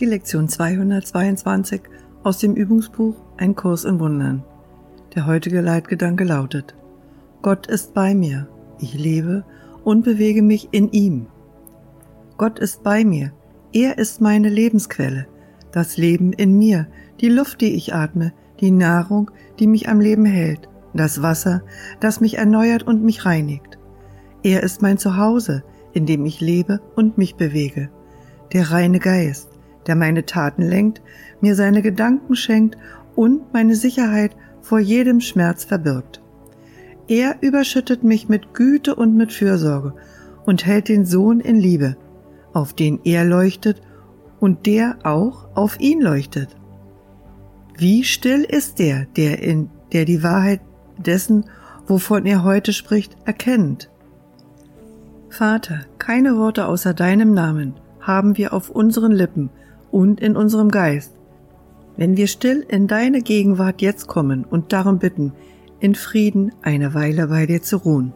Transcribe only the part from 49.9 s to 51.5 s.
der die Wahrheit dessen,